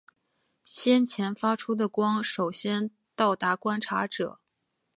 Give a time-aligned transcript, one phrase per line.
[0.63, 4.39] 先前发出的光首先到达观察者。